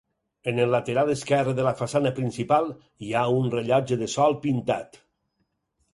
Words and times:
En 0.51 0.59
el 0.61 0.71
lateral 0.75 1.11
esquerre 1.15 1.53
de 1.59 1.67
la 1.67 1.73
façana 1.83 2.13
principal 2.21 2.71
hi 3.09 3.13
ha 3.21 3.27
un 3.43 3.53
rellotge 3.59 4.03
de 4.05 4.09
sol 4.15 4.37
pintat. 4.47 5.03